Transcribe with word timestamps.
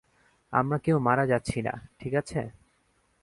আমরা 0.53 0.77
কেউ 0.77 0.97
মারা 0.99 1.25
যাচ্ছি 1.25 1.59
না, 1.61 1.73
ঠিক 1.99 2.13
আছে? 2.13 2.41